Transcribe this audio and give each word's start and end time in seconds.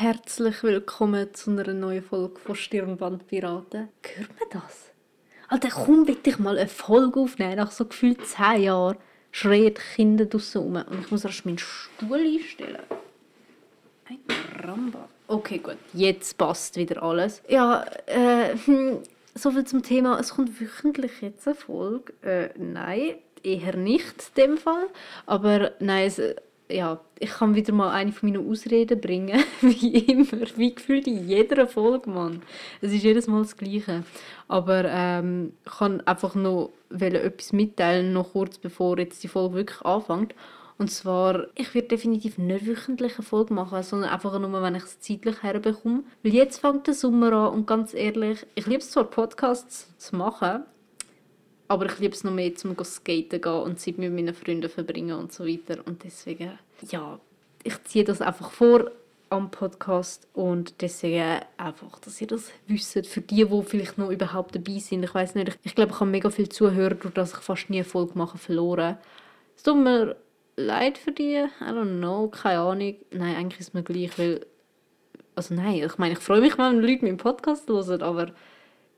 Herzlich 0.00 0.62
willkommen 0.62 1.34
zu 1.34 1.50
einer 1.50 1.72
neuen 1.72 2.04
Folge 2.04 2.38
von 2.38 2.54
Stirnbandpiraten. 2.54 3.88
Hört 4.14 4.28
man 4.38 4.62
das? 4.62 4.92
Alter, 5.48 5.70
komm 5.70 6.04
bitte 6.04 6.40
mal 6.40 6.56
eine 6.56 6.68
Folge 6.68 7.18
aufnehmen. 7.18 7.56
Nach 7.56 7.72
so 7.72 7.84
gefühlt 7.84 8.24
10 8.24 8.62
Jahren 8.62 8.96
schreien 9.32 9.74
Kinder 9.74 10.26
draussen 10.26 10.62
rum. 10.62 10.76
Und 10.88 11.00
ich 11.00 11.10
muss 11.10 11.24
erst 11.24 11.44
meinen 11.46 11.58
Stuhl 11.58 12.16
einstellen. 12.16 12.78
Ein 14.08 14.20
Ramba. 14.62 15.08
Okay, 15.26 15.58
gut. 15.58 15.78
Jetzt 15.92 16.38
passt 16.38 16.76
wieder 16.76 17.02
alles. 17.02 17.42
Ja, 17.48 17.84
äh, 18.06 18.56
hm, 18.66 19.02
soviel 19.34 19.64
zum 19.64 19.82
Thema. 19.82 20.20
Es 20.20 20.30
kommt 20.30 20.60
wöchentlich 20.60 21.22
jetzt 21.22 21.44
eine 21.48 21.56
Folge. 21.56 22.12
Äh, 22.22 22.50
nein, 22.56 23.16
eher 23.42 23.74
nicht 23.74 24.30
in 24.36 24.42
dem 24.42 24.58
Fall. 24.58 24.86
Aber 25.26 25.72
nein, 25.80 26.06
es, 26.06 26.20
ja, 26.70 27.00
ich 27.18 27.30
kann 27.30 27.54
wieder 27.54 27.72
mal 27.72 27.90
eine 27.90 28.12
von 28.12 28.30
meinen 28.30 28.48
Ausreden 28.48 29.00
bringen, 29.00 29.42
wie 29.60 29.98
immer, 29.98 30.46
wie 30.56 30.74
gefühlt 30.74 31.06
in 31.06 31.26
jeder 31.26 31.66
Folge, 31.66 32.10
Mann. 32.10 32.42
Es 32.80 32.92
ist 32.92 33.02
jedes 33.02 33.26
Mal 33.26 33.42
das 33.42 33.56
Gleiche. 33.56 34.04
Aber 34.48 34.84
ähm, 34.86 35.52
ich 35.64 35.72
kann 35.72 36.00
einfach 36.02 36.34
noch 36.34 36.72
etwas 36.90 37.52
mitteilen, 37.52 38.12
noch 38.12 38.32
kurz 38.32 38.58
bevor 38.58 38.98
jetzt 38.98 39.22
die 39.22 39.28
Folge 39.28 39.56
wirklich 39.56 39.82
anfängt. 39.82 40.34
Und 40.78 40.92
zwar, 40.92 41.46
ich 41.56 41.74
werde 41.74 41.88
definitiv 41.88 42.38
nicht 42.38 42.66
wöchentlich 42.66 43.16
eine 43.16 43.24
Folge 43.24 43.52
machen, 43.52 43.82
sondern 43.82 44.10
einfach 44.10 44.38
nur, 44.38 44.62
wenn 44.62 44.76
ich 44.76 44.84
es 44.84 45.00
zeitlich 45.00 45.42
herbekomme. 45.42 46.04
Weil 46.22 46.34
jetzt 46.34 46.60
fängt 46.60 46.86
der 46.86 46.94
Sommer 46.94 47.32
an 47.32 47.52
und 47.52 47.66
ganz 47.66 47.94
ehrlich, 47.94 48.46
ich 48.54 48.66
liebe 48.66 48.78
es 48.78 48.92
zwar 48.92 49.04
Podcasts 49.04 49.92
zu 49.98 50.14
machen, 50.14 50.62
aber 51.68 51.86
ich 51.86 51.98
liebe 51.98 52.14
es 52.14 52.24
noch 52.24 52.32
mehr, 52.32 52.54
zum 52.54 52.74
skaten 52.82 53.40
gehen 53.40 53.52
und 53.52 53.78
Zeit 53.78 53.98
mit 53.98 54.12
meinen 54.12 54.34
Freunden 54.34 54.68
verbringen 54.70 55.18
und 55.18 55.32
so 55.32 55.46
weiter. 55.46 55.86
Und 55.86 56.02
deswegen, 56.02 56.58
ja, 56.90 57.20
ich 57.62 57.84
ziehe 57.84 58.04
das 58.04 58.20
einfach 58.22 58.50
vor 58.50 58.90
am 59.30 59.50
Podcast 59.50 60.26
und 60.32 60.80
deswegen 60.80 61.40
einfach, 61.58 61.98
dass 62.00 62.20
ihr 62.20 62.26
das 62.26 62.50
wisst. 62.66 63.06
Für 63.06 63.20
die, 63.20 63.44
die 63.44 63.62
vielleicht 63.62 63.98
noch 63.98 64.10
überhaupt 64.10 64.54
dabei 64.54 64.78
sind. 64.78 65.04
Ich 65.04 65.14
weiß 65.14 65.34
nicht, 65.34 65.48
ich, 65.48 65.58
ich 65.62 65.74
glaube, 65.74 65.92
ich 65.92 66.00
habe 66.00 66.10
mega 66.10 66.30
viel 66.30 66.48
Zuhörer, 66.48 66.94
durch 66.94 67.12
dass 67.12 67.34
ich 67.34 67.38
fast 67.40 67.68
nie 67.68 67.78
eine 67.78 67.84
Folge 67.84 68.12
mache, 68.14 68.38
verloren. 68.38 68.96
Es 69.54 69.62
tut 69.62 69.76
mir 69.76 70.16
leid 70.56 70.96
für 70.96 71.12
die. 71.12 71.44
I 71.60 71.64
don't 71.64 71.98
know, 71.98 72.28
keine 72.28 72.60
Ahnung. 72.60 72.94
Nein, 73.10 73.36
eigentlich 73.36 73.60
ist 73.60 73.68
es 73.68 73.74
mir 73.74 73.82
gleich, 73.82 74.18
weil... 74.18 74.46
Also 75.34 75.54
nein, 75.54 75.84
ich 75.84 75.98
meine, 75.98 76.14
ich 76.14 76.20
freue 76.20 76.40
mich, 76.40 76.58
wenn 76.58 76.80
Leute 76.80 77.04
meinen 77.04 77.16
Podcast 77.16 77.68
hören, 77.68 78.02
aber 78.02 78.32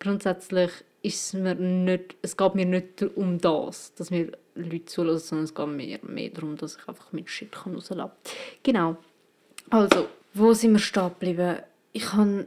grundsätzlich 0.00 0.70
ist 1.02 1.34
mir 1.34 1.54
nicht, 1.54 2.16
es 2.22 2.36
geht 2.36 2.54
mir 2.54 2.66
nicht 2.66 3.02
um 3.14 3.38
das, 3.38 3.94
dass 3.94 4.10
mir 4.10 4.32
Leute 4.54 4.84
zulassen, 4.86 5.26
sondern 5.26 5.44
es 5.44 5.54
geht 5.54 5.66
mir 5.68 5.98
mehr 6.02 6.30
darum, 6.30 6.56
dass 6.56 6.76
ich 6.76 6.88
einfach 6.88 7.12
mit 7.12 7.30
Shit 7.30 7.54
rauslassen 7.56 7.96
kann. 7.96 8.10
Genau. 8.62 8.96
Also, 9.70 10.08
wo 10.34 10.52
sind 10.52 10.72
wir 10.72 10.78
stehen 10.78 11.08
geblieben? 11.08 11.58
Ich 11.92 12.12
habe 12.12 12.46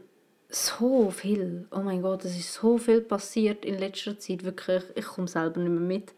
so 0.49 1.09
viel, 1.09 1.67
oh 1.71 1.79
mein 1.79 2.01
Gott, 2.01 2.25
es 2.25 2.37
ist 2.37 2.53
so 2.53 2.77
viel 2.77 3.01
passiert 3.01 3.65
in 3.65 3.79
letzter 3.79 4.19
Zeit, 4.19 4.43
wirklich, 4.43 4.83
ich 4.95 5.05
komme 5.05 5.27
selber 5.27 5.59
nicht 5.59 5.71
mehr 5.71 5.79
mit. 5.79 6.13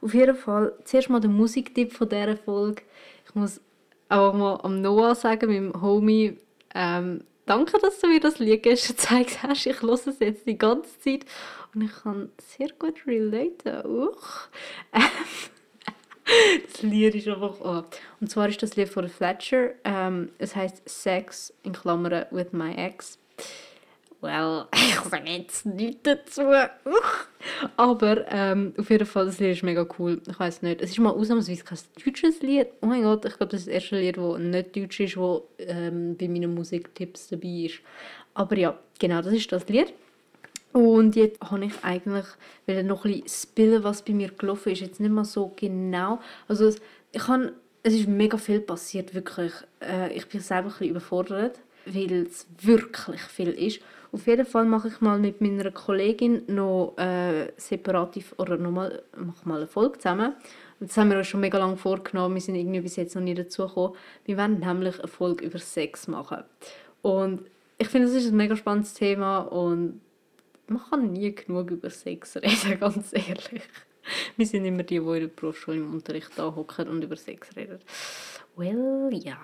Auf 0.00 0.14
jeden 0.14 0.36
Fall, 0.36 0.72
zuerst 0.84 1.10
mal 1.10 1.20
der 1.20 1.30
Musiktipp 1.30 1.92
von 1.92 2.08
dieser 2.08 2.36
Folge. 2.36 2.82
Ich 3.26 3.34
muss 3.34 3.60
auch 4.08 4.32
mal 4.32 4.60
am 4.62 4.80
Noah 4.80 5.14
sagen, 5.14 5.50
meinem 5.50 5.82
Homie, 5.82 6.38
ähm, 6.74 7.24
danke, 7.50 7.78
dass 7.78 7.98
du 7.98 8.06
mir 8.06 8.20
das 8.20 8.38
Lied 8.38 8.62
gezeigt 8.62 9.42
hast. 9.42 9.66
Ich 9.66 9.82
höre 9.82 9.94
es 9.94 10.06
jetzt 10.20 10.46
die 10.46 10.56
ganze 10.56 10.98
Zeit 11.00 11.26
und 11.74 11.82
ich 11.82 11.92
kann 12.02 12.30
sehr 12.38 12.68
gut 12.78 13.06
relaten. 13.06 13.84
Uch. 13.86 14.48
das 16.72 16.82
Lied 16.82 17.16
ist 17.16 17.26
einfach. 17.26 17.56
Oh. 17.60 17.82
Und 18.20 18.30
zwar 18.30 18.48
ist 18.48 18.62
das 18.62 18.76
Lied 18.76 18.88
von 18.88 19.08
Fletcher. 19.08 19.72
Ähm, 19.84 20.30
es 20.38 20.54
heißt 20.54 20.88
Sex 20.88 21.52
in 21.64 21.72
Klammern 21.72 22.26
with 22.30 22.52
my 22.52 22.72
ex. 22.72 23.18
Well, 24.20 24.66
ich 24.74 25.00
sage 25.00 25.30
jetzt 25.30 25.66
nichts 25.66 26.02
dazu. 26.02 26.42
Aber 27.76 28.30
ähm, 28.30 28.74
auf 28.78 28.90
jeden 28.90 29.06
Fall, 29.06 29.26
das 29.26 29.38
Lied 29.38 29.52
ist 29.52 29.62
mega 29.62 29.86
cool. 29.98 30.20
Ich 30.28 30.38
weiß 30.38 30.62
nicht. 30.62 30.82
Es 30.82 30.90
ist 30.90 30.98
mal 30.98 31.10
ausnahmsweise 31.10 31.64
kein 31.64 31.78
deutsches 32.04 32.42
Lied. 32.42 32.68
Oh 32.82 32.86
mein 32.86 33.02
Gott, 33.02 33.24
ich 33.24 33.36
glaube, 33.36 33.52
das 33.52 33.60
ist 33.60 33.68
das 33.68 33.74
erste 33.74 33.98
Lied, 33.98 34.18
das 34.18 34.38
nicht 34.38 34.76
deutsch 34.76 35.00
ist, 35.00 35.16
das 35.16 35.40
ähm, 35.58 36.16
bei 36.18 36.28
meinen 36.28 36.54
Musiktipps 36.54 37.28
dabei 37.28 37.66
ist. 37.66 37.80
Aber 38.34 38.56
ja, 38.56 38.78
genau, 38.98 39.22
das 39.22 39.32
ist 39.32 39.50
das 39.52 39.66
Lied. 39.68 39.92
Und 40.72 41.16
jetzt 41.16 41.40
habe 41.40 41.64
ich 41.64 41.72
eigentlich 41.82 42.26
noch 42.84 43.04
ein 43.04 43.12
bisschen 43.12 43.28
spillen, 43.28 43.82
was 43.82 44.02
bei 44.02 44.12
mir 44.12 44.30
gelaufen 44.30 44.72
ist. 44.72 44.80
Jetzt 44.80 45.00
nicht 45.00 45.10
mal 45.10 45.24
so 45.24 45.52
genau. 45.56 46.20
Also 46.46 46.66
es, 46.66 46.80
ich 47.12 47.26
habe, 47.26 47.54
es 47.82 47.94
ist 47.94 48.06
mega 48.06 48.36
viel 48.36 48.60
passiert, 48.60 49.14
wirklich. 49.14 49.52
Äh, 49.80 50.12
ich 50.12 50.28
bin 50.28 50.40
selber 50.40 50.68
ein 50.68 50.72
bisschen 50.72 50.90
überfordert, 50.90 51.58
weil 51.94 52.26
es 52.26 52.46
wirklich 52.60 53.20
viel 53.20 53.50
ist. 53.50 53.80
Auf 54.12 54.26
jeden 54.26 54.46
Fall 54.46 54.64
mache 54.64 54.88
ich 54.88 55.00
mal 55.00 55.18
mit 55.18 55.40
meiner 55.40 55.70
Kollegin 55.70 56.42
noch 56.48 56.94
äh, 56.98 57.52
separativ 57.56 58.34
oder 58.38 58.56
nochmal 58.56 59.02
mach 59.16 59.44
mal 59.44 59.58
eine 59.58 59.66
Folge 59.66 59.98
zusammen. 59.98 60.34
Das 60.80 60.96
haben 60.96 61.10
wir 61.10 61.18
uns 61.18 61.28
schon 61.28 61.40
mega 61.40 61.58
lange 61.58 61.76
vorgenommen. 61.76 62.34
Wir 62.34 62.42
sind 62.42 62.54
irgendwie 62.54 62.80
bis 62.80 62.96
jetzt 62.96 63.14
noch 63.14 63.22
nicht 63.22 63.38
dazu 63.38 63.66
gekommen. 63.66 63.94
Wir 64.24 64.36
werden 64.36 64.60
nämlich 64.60 64.98
eine 64.98 65.08
Folge 65.08 65.44
über 65.44 65.58
Sex 65.58 66.08
machen. 66.08 66.42
Und 67.02 67.42
ich 67.78 67.88
finde, 67.88 68.08
das 68.08 68.16
ist 68.16 68.30
ein 68.30 68.36
mega 68.36 68.56
spannendes 68.56 68.94
Thema 68.94 69.38
und 69.38 70.00
man 70.66 70.82
kann 70.88 71.12
nie 71.12 71.34
genug 71.34 71.70
über 71.70 71.90
Sex 71.90 72.36
reden, 72.36 72.78
ganz 72.80 73.12
ehrlich. 73.12 73.62
Wir 74.36 74.46
sind 74.46 74.64
immer 74.64 74.82
die, 74.82 74.98
die 74.98 75.06
in 75.06 75.20
der 75.20 75.26
Berufsschule 75.28 75.78
im 75.78 75.92
Unterricht 75.92 76.30
da 76.36 76.54
hocken 76.54 76.88
und 76.88 77.02
über 77.02 77.16
Sex 77.16 77.54
reden. 77.56 77.78
Well, 78.56 79.10
ja. 79.12 79.38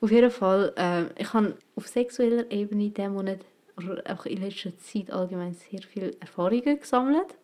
Auf 0.00 0.10
jeden 0.10 0.30
Fall, 0.30 0.72
äh, 0.76 1.04
ich 1.20 1.32
habe 1.32 1.56
auf 1.76 1.86
sexueller 1.86 2.50
Ebene 2.50 2.90
diesen 2.90 3.14
Monat 3.14 3.40
oder 3.76 4.02
auch 4.08 4.26
in 4.26 4.42
letzter 4.42 4.76
Zeit 4.78 5.10
allgemein 5.10 5.54
sehr 5.54 5.82
viele 5.82 6.14
Erfahrungen 6.20 6.80
gesammelt. 6.80 7.34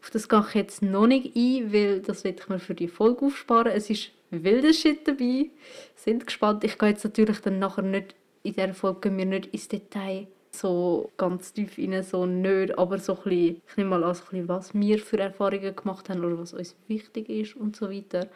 Auf 0.00 0.10
das 0.10 0.28
gehe 0.28 0.44
ich 0.48 0.54
jetzt 0.54 0.82
noch 0.82 1.06
nicht 1.06 1.34
ein, 1.36 1.72
weil 1.72 2.00
das 2.00 2.24
werde 2.24 2.38
ich 2.40 2.48
mir 2.48 2.58
für 2.58 2.74
die 2.74 2.88
Folge 2.88 3.26
aufsparen. 3.26 3.72
Es 3.72 3.88
ist 3.88 4.10
wilder 4.30 4.72
Shit 4.72 5.06
dabei. 5.06 5.50
Sind 5.94 6.26
gespannt. 6.26 6.64
Ich 6.64 6.76
gehe 6.78 6.90
jetzt 6.90 7.04
natürlich 7.04 7.40
dann 7.40 7.58
nachher 7.58 7.82
nicht, 7.82 8.14
in 8.42 8.54
dieser 8.54 8.74
Folge 8.74 9.16
wir 9.16 9.26
nicht 9.26 9.46
ins 9.46 9.68
Detail 9.68 10.26
so 10.54 11.10
ganz 11.16 11.52
tief 11.52 11.78
rein, 11.78 12.02
so 12.02 12.26
nicht, 12.26 12.76
aber 12.78 12.98
so 12.98 13.14
ein 13.14 13.22
bisschen, 13.22 13.62
ich 13.66 13.76
nehme 13.76 13.90
mal 13.90 14.04
an, 14.04 14.14
so 14.14 14.22
ein 14.24 14.28
bisschen, 14.30 14.48
was 14.48 14.74
wir 14.74 14.98
für 14.98 15.18
Erfahrungen 15.18 15.74
gemacht 15.74 16.08
haben 16.08 16.24
oder 16.24 16.38
was 16.38 16.52
uns 16.52 16.76
wichtig 16.88 17.28
ist 17.30 17.56
und 17.56 17.74
so 17.76 17.90
weiter 17.90 18.28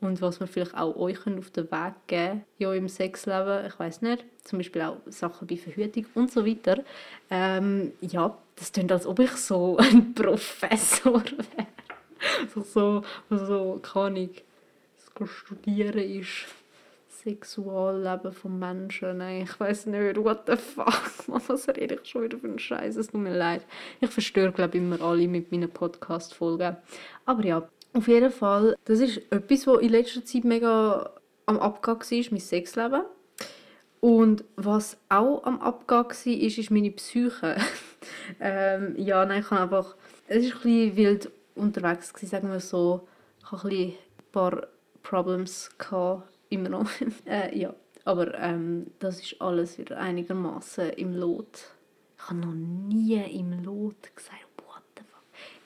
und 0.00 0.22
was 0.22 0.40
wir 0.40 0.46
vielleicht 0.46 0.76
auch 0.76 0.96
euch 0.96 1.18
auf 1.26 1.50
den 1.50 1.70
Weg 1.70 1.94
geben 2.06 2.44
ja 2.58 2.72
im 2.72 2.88
Sexleben, 2.88 3.66
ich 3.66 3.78
weiß 3.78 4.02
nicht, 4.02 4.24
zum 4.44 4.58
Beispiel 4.58 4.82
auch 4.82 4.98
Sachen 5.06 5.46
bei 5.46 5.56
Verhütung 5.56 6.06
und 6.14 6.30
so 6.30 6.46
weiter. 6.46 6.82
Ähm, 7.30 7.92
ja, 8.00 8.36
das 8.56 8.72
klingt, 8.72 8.92
als 8.92 9.06
ob 9.06 9.18
ich 9.18 9.32
so 9.32 9.76
ein 9.78 10.14
Professor 10.14 11.22
wäre. 11.22 11.66
so, 12.54 12.62
so, 12.62 13.04
so, 13.30 13.80
keine 13.82 14.04
Ahnung, 14.04 14.30
studieren 15.26 15.98
ist 15.98 16.46
Sexualleben 17.08 18.32
von 18.32 18.58
Menschen. 18.58 19.18
Nein, 19.18 19.42
ich 19.42 19.58
weiß 19.58 19.86
nicht, 19.86 20.16
what 20.18 20.44
the 20.46 20.56
fuck, 20.56 21.02
was 21.26 21.68
rede 21.68 21.98
ich 22.00 22.08
schon 22.08 22.22
wieder 22.22 22.38
für 22.38 22.46
einen 22.46 22.58
Scheiß? 22.58 22.96
Es 22.96 23.08
tut 23.08 23.20
mir 23.20 23.36
leid. 23.36 23.66
Ich 24.00 24.10
verstöre, 24.10 24.52
glaube 24.52 24.76
ich, 24.76 24.82
immer 24.82 25.00
alle 25.00 25.26
mit 25.26 25.50
meinen 25.50 25.68
Podcast-Folgen. 25.68 26.76
Aber 27.26 27.44
ja, 27.44 27.68
auf 27.98 28.06
jeden 28.06 28.30
Fall, 28.30 28.76
das 28.84 29.00
ist 29.00 29.20
etwas, 29.30 29.66
was 29.66 29.82
in 29.82 29.88
letzter 29.88 30.24
Zeit 30.24 30.44
mega 30.44 31.10
am 31.46 31.58
Abgang 31.58 32.00
war, 32.00 32.24
mein 32.30 32.40
Sexleben. 32.40 33.02
Und 34.00 34.44
was 34.54 34.96
auch 35.08 35.42
am 35.42 35.60
Abgang 35.60 36.06
war, 36.08 36.32
ist, 36.32 36.58
ist 36.58 36.70
meine 36.70 36.92
Psyche. 36.92 37.56
ähm, 38.40 38.94
ja, 38.96 39.24
nein, 39.26 39.40
ich 39.40 39.50
habe 39.50 39.62
einfach, 39.62 39.96
es 40.28 40.54
war 40.54 40.64
ein 40.64 40.96
wild 40.96 41.30
unterwegs, 41.56 42.14
gewesen, 42.14 42.30
sagen 42.30 42.50
wir 42.50 42.60
so. 42.60 43.08
Ich 43.40 43.50
hatte 43.50 43.68
ein 43.68 43.94
paar 44.30 44.68
Problems, 45.02 45.70
gehabt, 45.76 46.28
immer 46.50 46.68
noch. 46.68 46.88
äh, 47.26 47.58
ja, 47.58 47.74
aber 48.04 48.38
ähm, 48.38 48.92
das 49.00 49.20
ist 49.20 49.40
alles 49.42 49.76
wieder 49.76 49.98
einigermaßen 49.98 50.90
im 50.90 51.14
Lot. 51.14 51.66
Ich 52.16 52.28
habe 52.28 52.38
noch 52.38 52.54
nie 52.54 53.20
im 53.36 53.64
Lot 53.64 54.14
gesagt, 54.14 54.47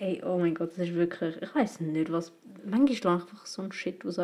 Ey, 0.02 0.20
oh 0.26 0.36
mein 0.36 0.52
Gott, 0.52 0.72
das 0.72 0.88
ist 0.88 0.94
wirklich, 0.96 1.40
ich 1.40 1.54
weiß 1.54 1.78
nicht, 1.78 2.10
was, 2.10 2.32
manchmal 2.64 3.14
einfach 3.20 3.46
so 3.46 3.62
ein 3.62 3.70
Shit 3.70 4.04
raus. 4.04 4.18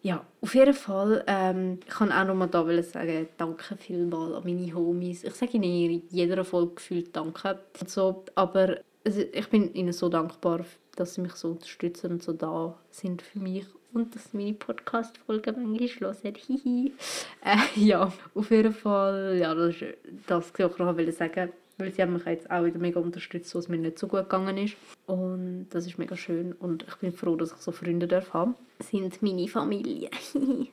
Ja, 0.00 0.24
auf 0.40 0.54
jeden 0.54 0.72
Fall, 0.72 1.22
ähm, 1.26 1.80
ich 1.86 1.92
kann 1.92 2.10
auch 2.10 2.24
noch 2.24 2.34
mal 2.34 2.46
da 2.46 2.64
sagen, 2.82 3.28
danke 3.36 3.76
vielmals 3.76 4.32
an 4.32 4.42
meine 4.42 4.74
Homies. 4.74 5.22
Ich 5.24 5.34
sage 5.34 5.58
ihnen 5.58 5.64
in 5.64 6.02
jeder 6.08 6.46
Folge 6.46 6.76
gefühlt 6.76 7.14
danke. 7.14 7.58
Und 7.78 7.90
so, 7.90 8.24
aber 8.34 8.78
ich 9.04 9.48
bin 9.50 9.74
ihnen 9.74 9.92
so 9.92 10.08
dankbar, 10.08 10.64
dass 10.96 11.14
sie 11.14 11.20
mich 11.20 11.34
so 11.34 11.50
unterstützen 11.50 12.12
und 12.12 12.22
so 12.22 12.32
da 12.32 12.74
sind 12.90 13.20
für 13.20 13.38
mich 13.38 13.66
und 13.92 14.14
dass 14.14 14.32
meine 14.32 14.54
Podcast-Folge 14.54 15.52
manchmal 15.52 16.14
hören. 16.14 16.34
Hihi. 16.36 16.94
äh, 17.44 17.78
ja, 17.78 18.10
auf 18.34 18.50
jeden 18.50 18.72
Fall, 18.72 19.36
ja, 19.38 19.54
das 19.54 19.74
ist 19.74 19.84
das, 20.26 20.50
was 20.56 20.70
ich 20.72 20.78
noch 20.78 21.12
sagen 21.12 21.52
weil 21.80 21.92
sie 21.92 22.02
haben 22.02 22.12
mich 22.12 22.24
jetzt 22.24 22.50
auch 22.50 22.64
wieder 22.64 22.78
mega 22.78 23.00
unterstützt, 23.00 23.54
wo 23.54 23.58
es 23.58 23.68
mir 23.68 23.78
nicht 23.78 23.98
so 23.98 24.06
gut 24.06 24.20
gegangen 24.20 24.56
ist. 24.58 24.76
Und 25.06 25.68
das 25.70 25.86
ist 25.86 25.98
mega 25.98 26.16
schön 26.16 26.52
und 26.52 26.84
ich 26.88 26.96
bin 26.96 27.12
froh, 27.12 27.36
dass 27.36 27.52
ich 27.52 27.58
so 27.58 27.72
Freunde 27.72 28.06
darf 28.06 28.32
haben. 28.32 28.54
Sind 28.80 29.22
meine 29.22 29.48
Familie. 29.48 30.10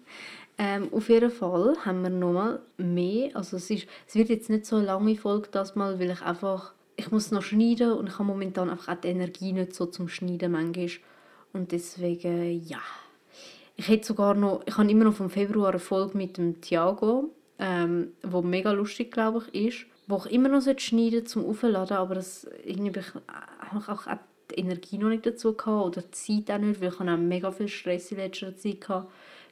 Ähm, 0.60 0.92
auf 0.92 1.10
jeden 1.10 1.30
Fall 1.30 1.76
haben 1.86 2.02
wir 2.02 2.10
nochmal 2.10 2.60
mehr, 2.78 3.36
also 3.36 3.58
es, 3.58 3.70
ist, 3.70 3.88
es 4.08 4.16
wird 4.16 4.30
jetzt 4.30 4.50
nicht 4.50 4.66
so 4.66 4.78
eine 4.78 4.86
lange 4.86 5.16
Folge 5.16 5.50
das 5.52 5.76
mal, 5.76 6.00
weil 6.00 6.10
ich 6.10 6.22
einfach, 6.24 6.74
ich 6.96 7.12
muss 7.12 7.30
noch 7.30 7.44
schneiden 7.44 7.92
und 7.92 8.08
ich 8.08 8.14
habe 8.14 8.24
momentan 8.24 8.72
einfach 8.72 8.96
auch 8.96 9.00
die 9.00 9.10
Energie 9.10 9.54
nicht 9.54 9.76
so 9.76 9.86
zum 9.86 10.08
Schneiden 10.08 10.52
manchmal. 10.52 10.90
Und 11.54 11.72
deswegen, 11.72 12.64
ja. 12.66 12.80
Ich 13.76 13.88
hätte 13.88 14.08
sogar 14.08 14.34
noch, 14.34 14.64
ich 14.66 14.76
habe 14.78 14.90
immer 14.90 15.04
noch 15.04 15.14
vom 15.14 15.30
Februar 15.30 15.70
eine 15.70 15.80
Folge 15.80 16.18
mit 16.18 16.38
dem 16.38 16.60
Thiago, 16.60 17.30
ähm, 17.60 18.14
wo 18.24 18.42
mega 18.42 18.72
lustig, 18.72 19.12
glaube 19.12 19.44
ich, 19.52 19.68
ist, 19.68 19.86
wo 20.08 20.24
ich 20.26 20.32
immer 20.32 20.50
noch 20.50 20.62
schneiden 20.80 21.26
zum 21.26 21.46
Aufladen, 21.46 21.98
aber 21.98 22.16
das 22.16 22.48
irgendwie 22.64 23.02
habe 23.02 23.80
ich 23.80 23.88
auch 23.90 24.08
die 24.50 24.56
Energie 24.56 24.98
noch 24.98 25.10
nicht 25.10 25.26
dazu 25.26 25.54
gehabt 25.54 25.86
oder 25.86 26.02
die 26.02 26.12
Zeit 26.12 26.56
auch 26.56 26.64
nicht, 26.64 26.82
weil 26.82 26.90
ich 26.90 27.00
auch 27.00 27.18
mega 27.18 27.52
viel 27.52 27.68
Stress 27.68 28.12
in 28.12 28.18
letzter 28.18 28.56
Zeit 28.56 28.88
hatte. 28.88 29.08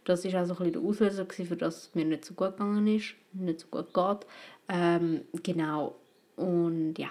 Das 0.06 0.24
war 0.24 0.42
auch 0.42 0.46
so 0.46 0.64
ein 0.64 0.72
der 0.72 0.82
Auslöser, 0.82 1.26
für 1.26 1.58
das 1.58 1.88
es 1.88 1.96
mir 1.96 2.06
nicht 2.06 2.26
so 2.26 2.34
gut 2.34 2.52
gegangen 2.52 2.88
ist, 2.88 3.16
nicht 3.34 3.60
so 3.60 3.68
gut 3.68 3.94
geht. 3.94 4.28
Ähm, 4.70 5.22
genau. 5.44 5.96
Und 6.38 6.96
ja, 6.98 7.10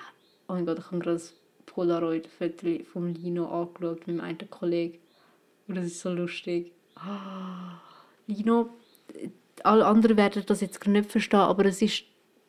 oh 0.48 0.54
mein 0.54 0.64
Gott, 0.64 0.78
ich 0.78 0.86
habe 0.86 0.98
gerade 1.00 1.16
das 1.16 1.34
Polaroid-Foto 1.66 2.84
von 2.84 3.14
Lino 3.14 3.46
angeschaut 3.46 4.06
mit 4.06 4.16
meinem 4.16 4.20
einen 4.20 4.50
Kollegen. 4.50 4.98
Und 5.66 5.76
das 5.76 5.86
ist 5.86 6.00
so 6.00 6.12
lustig. 6.12 6.72
Oh, 6.96 7.76
Lino, 8.26 8.70
alle 9.64 9.86
anderen 9.86 10.16
werden 10.16 10.44
das 10.46 10.60
jetzt 10.60 10.86
nicht 10.86 11.10
verstehen, 11.10 11.40
aber 11.40 11.64
es 11.66 11.82
ist 11.82 12.04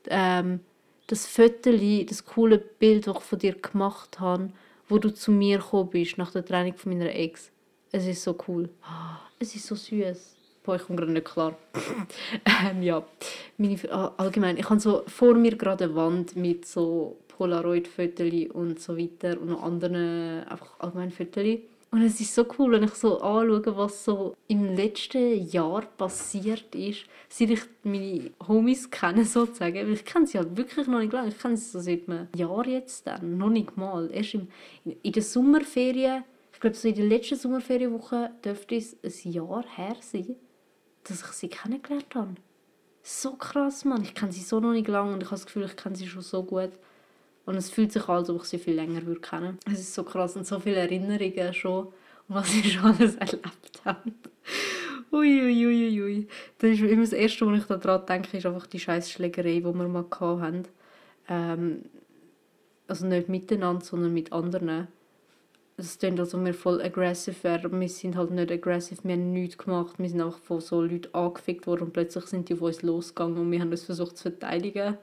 ähm, 0.07 0.59
das 1.07 1.27
Foto, 1.27 1.71
das 2.05 2.25
coole 2.25 2.57
Bild, 2.57 3.07
das 3.07 3.17
ich 3.17 3.23
von 3.23 3.39
dir 3.39 3.53
gemacht 3.53 4.19
habe, 4.19 4.49
wo 4.87 4.97
du 4.97 5.13
zu 5.13 5.31
mir 5.31 5.57
gekommen 5.57 5.89
bist 5.89 6.17
nach 6.17 6.31
der 6.31 6.45
Training 6.45 6.75
von 6.75 6.93
meiner 6.93 7.13
Ex. 7.13 7.51
Es 7.91 8.05
ist 8.07 8.23
so 8.23 8.35
cool. 8.47 8.69
Es 9.37 9.53
ist 9.53 9.67
so 9.67 9.75
süß. 9.75 10.33
Boah, 10.63 10.77
ich 10.77 10.83
komme 10.83 10.97
gerade 10.97 11.11
nicht 11.11 11.25
klar. 11.25 11.57
ähm, 12.69 12.81
ja, 12.81 13.05
meine, 13.57 13.77
allgemein, 14.17 14.57
ich 14.57 14.69
habe 14.69 14.79
so 14.79 15.03
vor 15.07 15.33
mir 15.33 15.57
gerade 15.57 15.83
eine 15.83 15.95
Wand 15.95 16.37
mit 16.37 16.65
so 16.65 17.17
Polaroid-Fotos 17.27 18.51
und 18.53 18.79
so 18.79 18.97
weiter 18.97 19.39
und 19.39 19.49
noch 19.49 19.61
anderen 19.61 20.45
einfach 20.45 20.79
allgemein 20.79 21.11
Fotos. 21.11 21.59
Und 21.91 22.01
es 22.01 22.19
ist 22.19 22.35
so 22.35 22.45
cool, 22.59 22.73
wenn 22.73 22.83
ich 22.83 22.93
so 22.93 23.19
anschaue, 23.19 23.77
was 23.77 24.03
so 24.03 24.35
im 24.47 24.75
letzten 24.75 25.47
Jahr 25.47 25.81
passiert 25.81 26.75
ist, 26.75 27.05
seit 27.29 27.51
ich 27.51 27.61
meine 27.83 28.31
Homies 28.47 28.89
kenne, 28.89 29.23
sozusagen. 29.25 29.75
Weil 29.75 29.93
ich 29.93 30.05
kenne 30.05 30.27
sie 30.27 30.37
halt 30.37 30.57
wirklich 30.57 30.87
noch 30.87 30.99
nicht 30.99 31.13
lange. 31.13 31.29
Ich 31.29 31.39
kenne 31.39 31.55
sie 31.55 31.69
so 31.69 31.79
seit 31.79 32.09
einem 32.09 32.27
Jahr 32.35 32.67
jetzt 32.67 33.07
dann, 33.07 33.37
noch 33.37 33.49
nicht 33.49 33.77
mal. 33.77 34.09
Erst 34.11 34.33
im, 34.33 34.47
in 34.83 35.11
der 35.11 35.23
Sommerferien, 35.23 36.23
ich 36.51 36.59
glaube 36.59 36.75
so 36.75 36.87
in 36.87 36.95
der 36.95 37.05
letzten 37.05 37.37
Sommerferienwoche 37.37 38.31
dürfte 38.43 38.75
es 38.75 38.97
ein 39.03 39.31
Jahr 39.31 39.63
her 39.75 39.95
sein, 40.01 40.35
dass 41.03 41.21
ich 41.21 41.27
sie 41.27 41.49
kennengelernt 41.49 42.13
habe. 42.13 42.35
So 43.03 43.33
krass, 43.33 43.85
Mann. 43.85 44.01
Ich 44.01 44.15
kenne 44.15 44.31
sie 44.31 44.41
so 44.41 44.59
noch 44.59 44.71
nicht 44.71 44.87
lange 44.87 45.13
und 45.13 45.21
ich 45.21 45.27
habe 45.27 45.35
das 45.35 45.45
Gefühl, 45.45 45.65
ich 45.65 45.75
kenne 45.75 45.95
sie 45.95 46.07
schon 46.07 46.23
so 46.23 46.43
gut. 46.43 46.71
Und 47.45 47.55
es 47.55 47.69
fühlt 47.69 47.91
sich 47.91 48.07
an, 48.07 48.17
als 48.17 48.29
ob 48.29 48.41
ich 48.41 48.47
sie 48.47 48.57
viel 48.57 48.75
länger 48.75 49.05
würde 49.05 49.21
kennen. 49.21 49.59
Es 49.71 49.79
ist 49.79 49.93
so 49.93 50.03
krass 50.03 50.35
und 50.35 50.47
so 50.47 50.59
viele 50.59 50.77
Erinnerungen 50.77 51.53
schon, 51.53 51.87
was 52.27 52.53
ich 52.53 52.73
schon 52.73 52.85
alles 52.85 53.15
erlebt 53.15 53.81
habe. 53.85 54.11
Uiuiuiui. 55.11 55.67
Ui, 55.67 56.01
ui, 56.01 56.01
ui. 56.01 56.27
Das 56.57 56.71
ist 56.71 56.81
immer 56.81 57.01
das 57.01 57.13
Erste, 57.13 57.45
was 57.45 57.59
ich 57.59 57.65
daran 57.65 58.05
denke, 58.05 58.37
ist 58.37 58.45
einfach 58.45 58.65
die 58.67 58.79
scheiß 58.79 59.11
Schlägerei, 59.11 59.59
die 59.59 59.63
wir 59.63 59.73
mal 59.73 60.05
hatten. 60.11 60.63
Ähm, 61.29 61.83
also 62.87 63.05
nicht 63.05 63.29
miteinander, 63.29 63.85
sondern 63.85 64.13
mit 64.13 64.33
anderen. 64.33 64.87
Es 65.77 65.97
klingt, 65.99 66.19
als 66.19 66.33
ob 66.33 66.45
wir 66.45 66.53
voll 66.53 66.81
aggressiv 66.81 67.43
wären. 67.43 67.79
Wir 67.79 67.89
sind 67.89 68.15
halt 68.15 68.31
nicht 68.31 68.51
aggressiv, 68.51 68.99
wir 69.03 69.13
haben 69.13 69.33
nichts 69.33 69.57
gemacht. 69.57 69.95
Wir 69.97 70.09
sind 70.09 70.21
einfach 70.21 70.39
von 70.39 70.61
so 70.61 70.81
Leuten 70.81 71.13
angefickt 71.13 71.67
worden 71.67 71.83
und 71.83 71.93
plötzlich 71.93 72.25
sind 72.25 72.49
die 72.49 72.53
auf 72.53 72.61
uns 72.61 72.81
losgegangen 72.81 73.37
und 73.37 73.51
wir 73.51 73.59
haben 73.59 73.71
uns 73.71 73.83
versucht 73.83 74.17
zu 74.17 74.23
verteidigen 74.23 74.97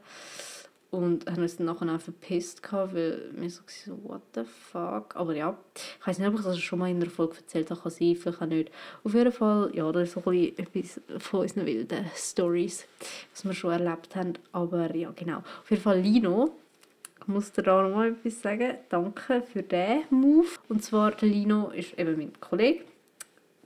und 0.93 1.25
haben 1.27 1.41
uns 1.41 1.57
dann 1.57 1.67
nachher 1.67 1.95
auch 1.95 2.01
verpisst, 2.01 2.63
gehabt, 2.63 2.95
weil 2.95 3.31
wir 3.33 3.49
so 3.49 3.63
so, 3.67 3.99
what 4.05 4.21
the 4.35 4.43
fuck. 4.45 5.17
Aber 5.17 5.35
ja, 5.35 5.57
ich 5.75 6.07
weiß 6.07 6.19
nicht, 6.19 6.29
ob 6.29 6.35
ich 6.35 6.45
das 6.45 6.61
schon 6.61 6.81
mal 6.81 6.91
in 6.91 6.97
einer 6.97 7.11
Folge 7.11 7.39
erzählt 7.39 7.71
habe, 7.71 7.81
kann 7.81 7.91
sein, 7.91 8.15
vielleicht 8.15 8.43
auch 8.43 8.47
nicht. 8.47 8.71
Auf 9.03 9.15
jeden 9.15 9.33
Fall, 9.33 9.71
ja, 9.75 9.91
das 9.91 10.09
ist 10.09 10.23
so 10.23 10.31
ein 10.31 10.53
etwas 10.59 11.01
von 11.19 11.41
unseren 11.41 11.65
wilden 11.65 12.05
Stories, 12.15 12.87
was 13.33 13.45
wir 13.47 13.55
schon 13.55 13.73
erlebt 13.73 14.15
haben. 14.15 14.35
Aber 14.53 14.95
ja, 14.95 15.11
genau. 15.17 15.39
Auf 15.39 15.71
jeden 15.71 15.83
Fall 15.83 15.99
Lino, 15.99 16.53
ich 17.23 17.27
muss 17.27 17.53
dir 17.53 17.63
da 17.63 17.83
noch 17.83 17.97
mal 17.97 18.11
etwas 18.11 18.43
sagen. 18.43 18.75
Danke 18.91 19.43
für 19.43 19.63
diesen 19.63 20.05
Move. 20.11 20.49
Und 20.69 20.85
zwar, 20.85 21.13
der 21.13 21.29
Lino 21.31 21.71
ist 21.71 21.99
eben 21.99 22.19
mein 22.19 22.39
Kollege. 22.39 22.85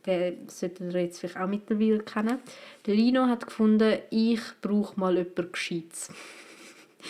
Den 0.07 0.49
solltet 0.49 0.95
ihr 0.95 1.03
jetzt 1.03 1.19
vielleicht 1.19 1.41
auch 1.41 1.49
mittlerweile 1.49 1.99
kennen. 1.99 2.39
Der 2.87 2.95
Lino 2.95 3.27
hat 3.27 3.47
gefunden, 3.47 3.99
ich 4.11 4.43
brauche 4.63 5.01
mal 5.01 5.17
jemanden 5.17 5.51
Gescheites. 5.51 6.11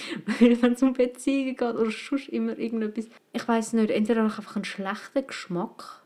wenn 0.38 0.72
es 0.72 0.82
um 0.82 0.92
Beziehungen 0.92 1.56
geht 1.56 1.74
oder 1.74 1.90
sonst 1.90 2.28
immer 2.28 2.58
irgendetwas. 2.58 3.08
Ich 3.32 3.46
weiß 3.46 3.74
nicht, 3.74 3.90
entweder 3.90 4.20
habe 4.20 4.30
ich 4.30 4.38
einfach 4.38 4.56
einen 4.56 4.64
schlechten 4.64 5.26
Geschmack 5.26 6.02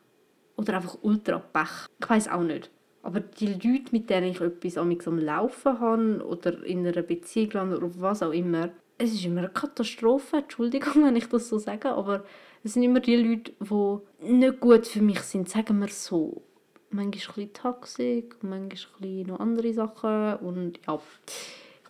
oder 0.57 0.77
einfach 0.77 0.99
ultra 1.03 1.39
Pech. 1.39 1.87
Ich 1.99 2.11
weiß 2.11 2.29
auch 2.29 2.43
nicht. 2.43 2.71
Aber 3.03 3.21
die 3.21 3.47
Leute, 3.47 3.93
mit 3.93 4.11
denen 4.11 4.31
ich 4.31 4.41
etwas 4.41 4.77
am 4.77 5.19
Laufen 5.19 5.81
habe 5.81 6.25
oder 6.27 6.63
in 6.65 6.87
einer 6.87 7.03
Beziehung 7.03 7.51
lande 7.53 7.77
oder 7.79 7.91
was 7.99 8.23
auch 8.23 8.33
immer, 8.33 8.71
es 8.99 9.15
ist 9.15 9.25
immer 9.25 9.41
eine 9.41 9.49
Katastrophe. 9.49 10.39
Entschuldigung, 10.39 10.95
wenn 11.05 11.17
ich 11.17 11.27
das 11.29 11.49
so 11.49 11.59
sage, 11.59 11.91
aber 11.91 12.25
es 12.63 12.75
sind 12.75 12.83
immer 12.83 13.01
die 13.01 13.17
Leute, 13.17 13.53
die 13.59 14.33
nicht 14.33 14.61
gut 14.61 14.87
für 14.87 15.01
mich 15.01 15.21
sind, 15.21 15.49
sagen 15.49 15.79
wir 15.81 15.89
so. 15.89 16.43
Manchmal 16.91 17.05
ein 17.07 17.11
bisschen 17.13 17.53
Toxik, 17.53 18.37
manchmal 18.43 18.61
ein 18.61 18.69
bisschen 18.69 19.27
noch 19.29 19.41
andere 19.41 19.73
Sachen 19.73 20.37
und 20.37 20.81
ja 20.87 21.01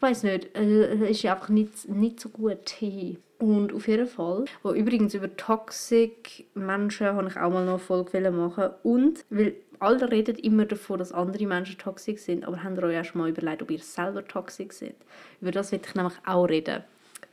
ich 0.00 0.02
weiß 0.02 0.23
nicht, 0.23 0.56
äh, 0.56 0.94
es 0.94 1.19
ist 1.19 1.26
einfach 1.26 1.50
nicht, 1.50 1.87
nicht 1.91 2.20
so 2.20 2.31
gut. 2.31 2.75
Und 3.38 3.75
auf 3.75 3.87
jeden 3.87 4.06
Fall, 4.06 4.47
oh, 4.64 4.73
übrigens 4.73 5.12
über 5.12 5.37
Toxic 5.37 6.47
Menschen 6.55 7.08
habe 7.08 7.29
ich 7.29 7.37
auch 7.37 7.50
mal 7.50 7.67
noch 7.67 7.73
eine 7.73 7.79
Folge 7.79 8.31
machen 8.31 8.70
und, 8.82 9.26
weil 9.29 9.56
alle 9.79 10.11
reden 10.11 10.37
immer 10.37 10.64
davon, 10.64 11.00
dass 11.00 11.12
andere 11.12 11.47
Menschen 11.47 11.76
toxisch 11.76 12.23
sind, 12.23 12.47
aber 12.47 12.64
habt 12.64 12.79
ihr 12.79 12.85
euch 12.85 12.99
auch 12.99 13.05
schon 13.05 13.20
mal 13.20 13.29
überlegt, 13.29 13.61
ob 13.61 13.70
ihr 13.70 13.79
selber 13.79 14.26
toxisch 14.26 14.73
seid? 14.73 14.97
Über 15.43 15.50
das 15.50 15.70
will 15.70 15.82
ich 15.87 15.94
nämlich 15.94 16.14
auch 16.25 16.44
reden. 16.44 16.82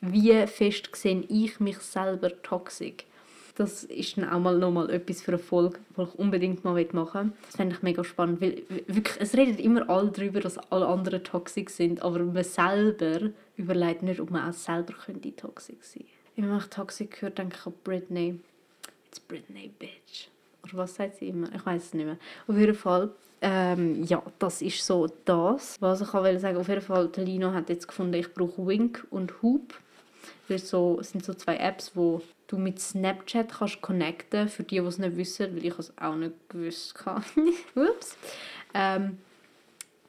Wie 0.02 0.46
fest 0.46 0.90
sehe 0.94 1.24
ich 1.30 1.62
mich 1.62 1.78
selber 1.78 2.32
toxisch? 2.42 3.06
Das 3.58 3.84
ist 3.86 4.18
dann 4.18 4.30
auch 4.30 4.40
mal 4.40 4.56
nochmal 4.56 4.92
etwas 4.92 5.22
für 5.22 5.32
eine 5.32 5.40
Folge, 5.40 5.80
die 5.98 6.02
ich 6.04 6.16
unbedingt 6.20 6.64
mal 6.64 6.86
machen 6.92 7.30
will. 7.30 7.38
Das 7.48 7.56
fände 7.56 7.76
ich 7.76 7.82
mega 7.82 8.04
spannend, 8.04 8.40
weil 8.40 8.62
wirklich, 8.86 9.20
es 9.20 9.34
redet 9.34 9.60
immer 9.60 9.90
alle 9.90 10.12
darüber, 10.12 10.42
dass 10.42 10.60
alle 10.72 10.86
anderen 10.86 11.24
toxisch 11.24 11.70
sind, 11.70 12.04
aber 12.04 12.20
man 12.20 12.44
selber 12.44 13.32
überlegt 13.56 14.04
nicht, 14.04 14.20
ob 14.20 14.30
man 14.30 14.48
auch 14.48 14.54
selber 14.54 14.94
könnte 14.94 15.36
toxisch 15.36 15.76
sein 15.82 16.06
könnte. 16.36 16.52
Wenn 16.52 16.58
ich 16.60 16.66
toxisch 16.66 17.10
höre, 17.20 17.32
denke 17.32 17.58
ich 17.60 17.66
an 17.66 17.74
Britney. 17.84 18.40
It's 19.08 19.20
Britney, 19.20 19.72
bitch. 19.80 20.30
Oder 20.64 20.78
was 20.78 20.94
sagt 20.94 21.18
sie 21.18 21.30
immer? 21.30 21.48
Ich 21.56 21.66
weiß 21.66 21.84
es 21.84 21.94
nicht 21.96 22.06
mehr. 22.06 22.18
Auf 22.48 22.58
jeden 22.58 22.76
Fall, 22.76 23.10
ähm, 23.42 24.04
ja, 24.04 24.22
das 24.38 24.62
ist 24.62 24.86
so 24.86 25.08
das, 25.26 25.82
was 25.82 26.02
ich 26.02 26.14
auch 26.14 26.40
sagen 26.40 26.58
Auf 26.58 26.68
jeden 26.68 26.82
Fall, 26.82 27.10
Lino 27.16 27.54
hat 27.54 27.70
jetzt 27.70 27.88
gefunden, 27.88 28.14
ich 28.14 28.32
brauche 28.32 28.68
Wink 28.68 29.08
und 29.10 29.42
Hoop. 29.42 29.74
Das 30.48 30.70
sind 30.70 31.26
so 31.26 31.34
zwei 31.34 31.58
Apps, 31.58 31.94
wo 31.96 32.22
du 32.48 32.58
mit 32.58 32.80
Snapchat 32.80 33.54
kannst 33.54 33.82
connecten, 33.82 34.48
für 34.48 34.64
die, 34.64 34.80
die 34.80 34.86
es 34.86 34.98
nicht 34.98 35.18
wissen, 35.18 35.56
weil 35.56 35.66
ich 35.66 35.78
es 35.78 35.94
auch 35.98 36.16
nicht 36.16 36.50
gewusst 36.50 37.06
habe. 37.06 37.24
Ups. 37.76 38.18
Ähm, 38.74 39.18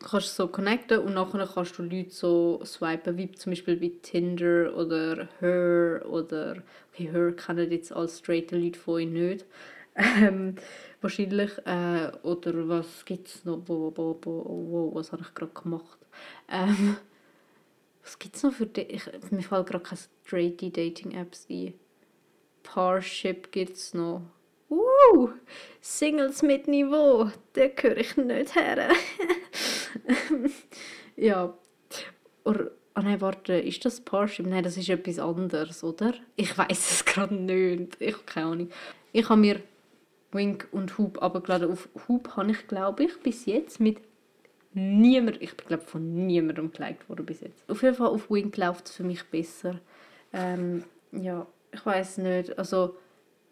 kannst 0.01 0.37
so 0.37 0.49
connecten 0.49 1.01
und 1.01 1.15
nachher 1.15 1.49
kannst 1.53 1.79
du 1.79 1.83
Leute 1.83 2.11
so 2.11 2.61
swipen, 2.65 3.17
wie 3.17 3.33
zum 3.33 3.53
Beispiel 3.53 3.77
bei 3.77 3.93
Tinder 4.03 4.75
oder 4.77 5.29
Her 5.41 6.05
oder 6.09 6.63
okay, 6.93 7.11
Her 7.11 7.33
kennen 7.33 7.71
jetzt 7.71 7.93
als 7.93 8.19
straight 8.19 8.53
Leute 8.53 8.79
von 8.79 8.95
euch 8.95 9.07
nicht. 9.07 9.47
Ähm, 10.01 10.55
wahrscheinlich. 11.01 11.51
Äh, 11.67 12.13
oder 12.23 12.69
was 12.69 13.05
gibt 13.05 13.27
es 13.27 13.45
noch? 13.45 13.61
Wo, 13.67 13.93
wo, 13.97 14.17
wo, 14.23 14.45
wo, 14.47 14.95
was 14.95 15.11
habe 15.11 15.23
ich 15.23 15.35
gerade 15.35 15.51
gemacht? 15.53 15.99
Ähm, 16.49 16.97
was 18.05 18.17
gibt 18.17 18.37
es 18.37 18.45
noch 18.45 18.53
für... 18.53 18.69
Ich, 18.77 19.11
mir 19.33 19.43
fallen 19.43 19.65
gerade 19.65 19.83
keine 19.83 20.01
straight 20.25 20.63
Dating-Apps 20.63 21.49
ein. 21.51 21.75
Parship 22.73 23.51
gibt 23.51 23.77
es 23.77 23.95
noch. 23.95 24.23
Uh, 24.69 25.31
Singles 25.81 26.43
mit 26.43 26.69
Niveau, 26.69 27.31
da 27.55 27.69
gehöre 27.69 27.97
ich 27.97 28.15
nicht 28.19 28.55
her. 28.55 28.91
ja. 31.17 31.55
Oder, 32.45 32.71
oh 32.95 33.01
nein, 33.01 33.23
warte, 33.23 33.55
ist 33.55 33.87
das 33.87 34.03
Parship? 34.03 34.47
Nein, 34.47 34.65
das 34.65 34.77
ist 34.77 34.91
etwas 34.91 35.19
anderes, 35.19 35.83
oder? 35.83 36.13
Ich 36.37 36.57
weiß 36.59 36.91
es 36.91 37.05
gerade 37.07 37.35
nicht. 37.35 37.97
Ich 38.01 38.13
habe 38.13 38.25
keine 38.25 38.47
Ahnung. 38.47 38.71
Ich 39.13 39.27
habe 39.31 39.41
mir 39.41 39.63
Wink 40.33 40.69
und 40.71 40.99
Hub 40.99 41.23
abgeladen. 41.23 41.73
Auf 41.73 41.89
Hub 42.07 42.37
habe 42.37 42.51
ich, 42.51 42.67
glaube 42.69 43.05
ich, 43.05 43.19
bis 43.21 43.47
jetzt 43.47 43.81
mit 43.81 43.97
niemand, 44.75 45.41
ich 45.41 45.57
glaube 45.57 45.85
von 45.85 46.27
niemandem 46.27 46.71
geliked 46.71 47.09
worden 47.09 47.25
bis 47.25 47.41
jetzt. 47.41 47.69
Auf 47.71 47.83
jeden 47.83 47.95
Fall 47.95 48.09
auf 48.09 48.31
Wink 48.31 48.55
läuft 48.59 48.89
es 48.89 48.97
für 48.97 49.05
mich 49.05 49.25
besser. 49.25 49.81
Ähm, 50.35 50.85
ja, 51.13 51.47
ich 51.73 51.85
weiß 51.85 52.19
nicht, 52.19 52.59
also 52.59 52.97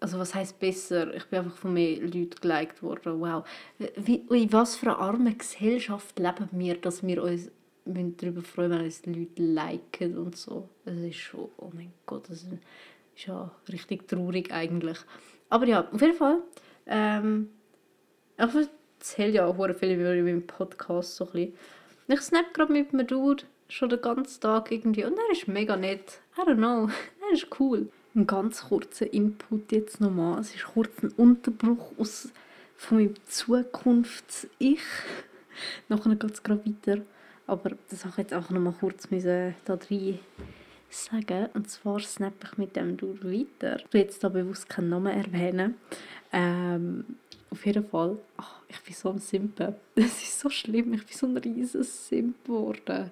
also 0.00 0.18
was 0.18 0.35
heißt 0.35 0.58
besser? 0.58 1.14
Ich 1.14 1.25
bin 1.26 1.40
einfach 1.40 1.56
von 1.56 1.73
mehr 1.73 1.99
Leuten 2.00 2.35
geliked 2.40 2.82
worden. 2.82 3.20
Wow. 3.20 3.44
Wie, 3.96 4.26
in 4.30 4.52
was 4.52 4.76
für 4.76 4.87
eine 4.87 4.99
arme 4.99 5.35
Gesellschaft 5.35 6.18
leben 6.18 6.49
wir, 6.52 6.76
dass 6.76 7.06
wir 7.06 7.23
uns 7.23 7.50
darüber 7.85 8.42
freuen, 8.42 8.73
wenn 8.73 8.85
uns 8.85 9.06
Leute 9.06 9.42
liken 9.42 10.18
und 10.18 10.37
so. 10.37 10.68
Das 10.85 10.96
ist 10.96 11.16
schon, 11.16 11.49
oh 11.56 11.70
mein 11.75 11.92
Gott, 12.04 12.28
das 12.28 12.42
ist 12.42 13.26
ja 13.26 13.50
richtig 13.70 14.08
traurig 14.08 14.52
eigentlich. 14.52 14.99
Aber 15.49 15.66
ja, 15.66 15.88
auf 15.90 16.00
jeden 16.00 16.16
Fall. 16.16 16.42
Ähm, 16.87 17.50
ich 18.38 18.68
erzähle 18.99 19.32
ja 19.32 19.46
auch 19.46 19.56
viel 19.75 19.92
über 19.92 20.14
meinen 20.23 20.46
Podcast 20.46 21.16
so 21.16 21.26
ein 21.26 21.32
bisschen. 21.32 21.54
Ich 22.08 22.20
snap 22.20 22.52
gerade 22.54 22.73
mit 22.73 22.92
einem 22.92 23.06
Dude 23.06 23.44
schon 23.68 23.88
den 23.88 24.00
ganzen 24.00 24.40
Tag 24.40 24.70
irgendwie 24.70 25.04
und 25.04 25.18
er 25.18 25.32
ist 25.32 25.49
mega 25.49 25.76
nett. 25.76 26.20
I 26.37 26.42
don't 26.42 26.56
know, 26.56 26.88
er 27.28 27.32
ist 27.32 27.49
cool. 27.58 27.88
Ein 28.16 28.26
ganz 28.26 28.68
kurzer 28.68 29.12
Input 29.12 29.73
jetzt 29.73 30.00
nochmal. 30.00 30.40
Es 30.40 30.54
ist 30.54 30.64
kurz 30.64 31.02
ein 31.02 31.11
Unterbruch 31.18 31.92
aus, 31.99 32.30
von 32.75 32.96
meinem 32.96 33.14
Zukunfts-Ich. 33.26 34.80
Nachher 35.90 36.16
geht 36.16 36.30
es 36.30 36.42
gerade 36.42 36.64
weiter. 36.64 37.02
Aber 37.46 37.73
das 37.90 38.06
habe 38.06 38.12
ich 38.12 38.16
jetzt 38.16 38.32
auch 38.32 38.49
nochmal 38.49 38.73
kurz 38.73 39.11
müssen 39.11 39.54
da 39.66 39.78
rein 39.90 40.18
sagen. 40.88 41.50
Und 41.52 41.68
zwar 41.68 42.00
snap 42.00 42.32
ich 42.42 42.56
mit 42.56 42.75
dem 42.75 42.96
Dude 42.96 43.23
weiter. 43.30 43.80
Ich 43.80 43.92
will 43.92 44.00
jetzt 44.00 44.25
da 44.25 44.30
bewusst 44.30 44.70
keinen 44.70 44.88
Namen 44.88 45.12
erwähnen. 45.12 45.75
Ähm, 46.32 47.04
auf 47.50 47.66
jeden 47.66 47.85
Fall, 47.85 48.16
ach, 48.38 48.62
ich 48.68 48.80
bin 48.80 48.94
so 48.94 49.11
ein 49.11 49.18
Simp. 49.18 49.61
Es 49.94 50.23
ist 50.23 50.40
so 50.40 50.49
schlimm, 50.49 50.94
ich 50.94 51.04
bin 51.04 51.16
so 51.16 51.26
ein 51.26 51.37
riesiges 51.37 52.08
Simp 52.08 52.42
geworden. 52.46 53.11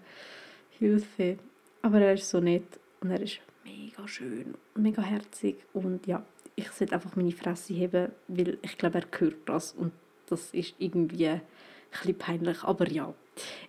Hilfe. 0.78 1.37
Aber 1.82 2.00
er 2.00 2.14
ist 2.14 2.30
so 2.30 2.40
nett 2.40 2.80
und 3.02 3.11
er 3.11 3.20
ist 3.20 3.40
mega 3.64 4.06
schön 4.06 4.54
und 4.75 4.83
mega 4.83 5.02
herzig. 5.02 5.56
Und 5.73 6.06
ja, 6.06 6.25
ich 6.56 6.71
sollte 6.71 6.94
einfach 6.94 7.16
meine 7.16 7.33
Fresse 7.33 7.75
heben, 7.75 8.12
weil 8.28 8.59
ich 8.62 8.78
glaube, 8.78 8.99
er 9.00 9.21
hört 9.21 9.37
das 9.47 9.73
und 9.73 9.92
das 10.26 10.50
ist 10.52 10.75
irgendwie 10.78 11.28
ein 11.28 11.42
bisschen 11.90 12.18
peinlich. 12.18 12.62
Aber 12.64 12.88
ja, 12.88 13.12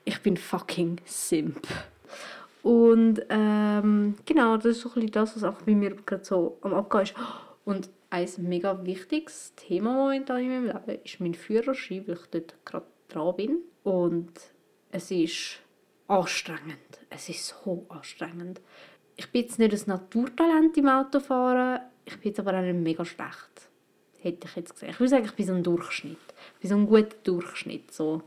ich 0.03 0.21
bin 0.21 0.37
fucking 0.37 1.01
Simp. 1.05 1.67
Und 2.61 3.21
ähm, 3.29 4.15
genau, 4.25 4.57
das 4.57 4.77
ist 4.77 4.81
so 4.81 4.89
ein 4.89 4.93
bisschen 4.95 5.11
das, 5.11 5.35
was 5.35 5.43
auch 5.43 5.61
bei 5.61 5.75
mir 5.75 5.95
gerade 5.95 6.25
so 6.25 6.57
am 6.61 6.73
Abgehen 6.73 7.03
ist. 7.03 7.15
Und 7.63 7.89
ein 8.09 8.29
mega 8.37 8.85
wichtiges 8.85 9.53
Thema 9.55 9.93
momentan 9.93 10.41
in 10.41 10.49
meinem 10.49 10.65
Leben 10.65 11.01
ist 11.03 11.19
mein 11.19 11.33
Führerschein, 11.33 12.07
weil 12.07 12.15
ich 12.15 12.27
dort 12.31 12.65
gerade 12.65 12.85
dran 13.09 13.35
bin. 13.35 13.57
Und 13.83 14.31
es 14.91 15.11
ist 15.11 15.59
anstrengend. 16.07 17.01
Es 17.09 17.29
ist 17.29 17.47
so 17.47 17.85
anstrengend. 17.89 18.61
Ich 19.17 19.31
bin 19.31 19.43
jetzt 19.43 19.59
nicht 19.59 19.73
ein 19.73 19.81
Naturtalent 19.87 20.77
im 20.77 20.89
Autofahren, 20.89 21.81
ich 22.05 22.19
bin 22.19 22.29
jetzt 22.29 22.39
aber 22.39 22.57
auch 22.57 22.61
nicht 22.61 22.75
mega 22.75 23.05
schlecht. 23.05 23.69
Hätte 24.19 24.47
ich 24.47 24.55
jetzt 24.55 24.73
gesagt. 24.73 24.91
Ich 24.91 24.99
würde 24.99 25.09
sagen, 25.09 25.25
ich 25.25 25.33
bin 25.33 25.45
so 25.45 25.53
ein 25.53 25.63
Durchschnitt. 25.63 26.17
Ich 26.55 26.61
bin 26.61 26.69
so 26.69 26.75
ein 26.77 26.87
guter 26.87 27.15
Durchschnitt. 27.23 27.93
So 27.93 28.23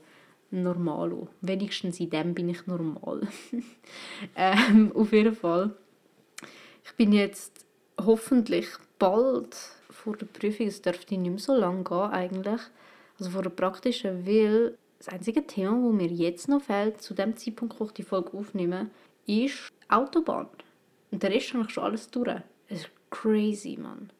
Normalo. 0.50 1.28
Wenigstens 1.40 2.00
in 2.00 2.10
dem 2.10 2.34
bin 2.34 2.48
ich 2.48 2.66
normal. 2.66 3.22
ähm, 4.36 4.92
auf 4.94 5.12
jeden 5.12 5.34
Fall. 5.34 5.74
Ich 6.84 6.92
bin 6.94 7.12
jetzt 7.12 7.66
hoffentlich 8.00 8.68
bald 8.98 9.56
vor 9.90 10.16
der 10.16 10.26
Prüfung, 10.26 10.66
es 10.66 10.80
dürfte 10.80 11.16
nicht 11.16 11.30
mehr 11.30 11.38
so 11.38 11.54
lange 11.54 11.84
gehen 11.84 11.98
eigentlich, 11.98 12.60
also 13.18 13.30
vor 13.30 13.42
der 13.42 13.50
praktischen, 13.50 14.26
weil 14.26 14.78
das 14.98 15.08
einzige 15.08 15.46
Thema, 15.46 15.72
das 15.72 15.92
mir 15.92 16.08
jetzt 16.08 16.48
noch 16.48 16.62
fehlt, 16.62 17.02
zu 17.02 17.14
dem 17.14 17.36
Zeitpunkt, 17.36 17.78
wo 17.78 17.84
ich 17.84 17.92
die 17.92 18.02
Folge 18.02 18.36
aufnehme, 18.36 18.90
ist 19.26 19.70
Autobahn. 19.88 20.48
Und 21.10 21.22
der 21.22 21.30
Rest 21.30 21.54
habe 21.54 21.64
ich 21.64 21.70
schon 21.70 21.84
alles 21.84 22.10
durch. 22.10 22.28
Es 22.68 22.80
ist 22.80 22.90
crazy, 23.10 23.78
Mann. 23.80 24.10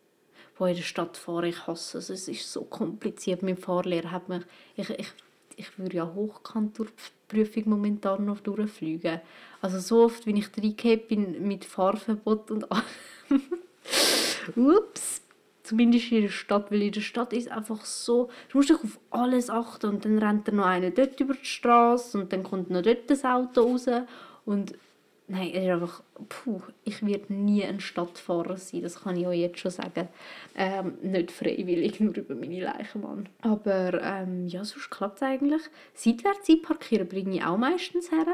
Wo 0.57 0.66
in 0.66 0.75
der 0.76 0.83
Stadt 0.83 1.16
fahre, 1.16 1.49
ich 1.49 1.66
hasse 1.66 1.99
es. 1.99 2.11
Es 2.11 2.28
ist 2.28 2.52
so 2.52 2.62
kompliziert. 2.62 3.42
Mein 3.42 3.57
Fahrlehrer 3.57 4.11
hat 4.11 4.28
mich... 4.28 4.42
Ich, 4.76 4.90
ich 4.90 5.12
ich 5.59 5.78
würde 5.78 5.97
ja 5.97 6.14
hochkant 6.14 6.78
durch 6.78 6.90
die 6.90 7.37
Prüfung 7.37 7.71
momentan 7.71 8.25
noch 8.25 8.40
durchfliegen. 8.40 9.21
Also 9.61 9.80
so 9.80 10.04
oft, 10.04 10.25
wenn 10.26 10.37
ich 10.37 10.57
reingekommen 10.57 11.00
bin 11.09 11.49
mit 11.49 11.64
Fahrverbot 11.64 12.50
und 12.52 12.66
Ups. 14.57 15.23
Zumindest 15.64 16.12
in 16.12 16.23
der 16.23 16.28
Stadt, 16.30 16.71
weil 16.71 16.83
in 16.83 16.92
der 16.92 17.02
Stadt 17.02 17.33
ist 17.35 17.50
einfach 17.50 17.85
so, 17.85 18.30
du 18.49 18.59
musst 18.59 18.71
dich 18.71 18.78
auf 18.78 18.99
alles 19.11 19.50
achten 19.50 19.90
und 19.90 20.04
dann 20.04 20.18
rennt 20.18 20.49
da 20.49 20.52
noch 20.52 20.64
einer 20.64 20.90
dort 20.90 21.21
über 21.21 21.35
die 21.35 21.45
Straße 21.45 22.18
und 22.18 22.33
dann 22.33 22.42
kommt 22.42 22.71
noch 22.71 22.80
dort 22.80 23.11
das 23.11 23.25
Auto 23.25 23.62
raus 23.62 23.87
und 24.47 24.73
Nein, 25.30 25.50
es 25.52 25.62
ist 25.62 25.68
einfach, 25.68 26.02
puh, 26.30 26.62
ich 26.85 27.04
werde 27.04 27.35
nie 27.35 27.62
ein 27.62 27.80
Stadtfahrer 27.80 28.56
sein, 28.56 28.80
das 28.80 29.02
kann 29.02 29.14
ich 29.14 29.26
euch 29.26 29.40
jetzt 29.40 29.58
schon 29.58 29.70
sagen. 29.70 30.08
Ähm, 30.56 30.94
nicht 31.02 31.30
freiwillig, 31.30 32.00
nur 32.00 32.16
über 32.16 32.35
meine 32.35 32.62
Leiche. 32.62 32.99
Aber 33.42 34.02
ähm, 34.02 34.47
ja, 34.49 34.64
sonst 34.64 34.90
klappt 34.90 35.16
es 35.16 35.23
eigentlich. 35.23 35.62
Seitwärts 35.92 36.49
einparkieren 36.49 37.08
bringe 37.08 37.37
ich 37.37 37.44
auch 37.44 37.58
meistens 37.58 38.11
her. 38.11 38.26